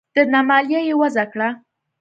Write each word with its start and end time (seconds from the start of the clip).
درنه 0.15 0.39
مالیه 0.47 0.81
یې 0.87 0.93
وضعه 1.01 1.25
کړه 1.31 1.49